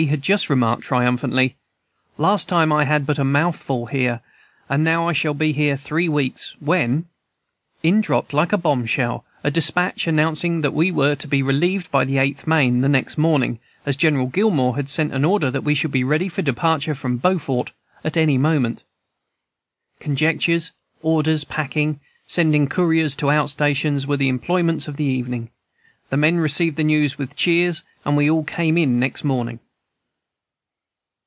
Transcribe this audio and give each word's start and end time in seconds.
had 0.09 0.23
just 0.23 0.49
remarked 0.49 0.81
triumphantly, 0.81 1.55
'Last 2.17 2.49
time 2.49 2.73
I 2.73 2.85
had 2.85 3.05
but 3.05 3.19
a 3.19 3.23
mouthful 3.23 3.85
here, 3.85 4.21
and 4.67 4.83
now 4.83 5.07
I 5.07 5.13
shall 5.13 5.35
be 5.35 5.53
here 5.53 5.77
three 5.77 6.09
weeks' 6.09 6.55
when 6.59 7.05
"In 7.83 8.01
dropped, 8.01 8.33
like 8.33 8.51
a 8.51 8.57
bombshell, 8.57 9.23
a 9.43 9.51
despatch 9.51 10.07
announcing 10.07 10.61
that 10.61 10.73
we 10.73 10.91
were 10.91 11.13
to 11.13 11.27
be 11.27 11.43
relieved 11.43 11.91
by 11.91 12.03
the 12.03 12.17
Eighth 12.17 12.47
Maine, 12.47 12.81
the 12.81 12.89
next 12.89 13.15
morning, 13.15 13.59
as 13.85 13.95
General 13.95 14.25
Gillmore 14.25 14.75
had 14.75 14.89
sent 14.89 15.13
an 15.13 15.23
order 15.23 15.51
that 15.51 15.63
we 15.63 15.75
should 15.75 15.91
be 15.91 16.03
ready 16.03 16.27
for 16.27 16.41
departure 16.41 16.95
from 16.95 17.17
Beaufort 17.17 17.71
at 18.03 18.17
any 18.17 18.39
moment. 18.39 18.83
"Conjectures, 19.99 20.71
orders, 21.03 21.43
packing, 21.43 21.99
sending 22.25 22.65
couriers 22.65 23.15
to 23.17 23.29
out 23.29 23.51
stations, 23.51 24.07
were 24.07 24.17
the 24.17 24.29
employments 24.29 24.87
of 24.87 24.95
the 24.97 25.05
evening; 25.05 25.51
the 26.09 26.17
men 26.17 26.37
received 26.37 26.77
the 26.77 26.83
news 26.83 27.19
with 27.19 27.35
cheers, 27.35 27.83
and 28.03 28.17
we 28.17 28.27
all 28.27 28.43
came 28.43 28.79
in 28.79 28.99
next 28.99 29.23
morning." 29.23 29.59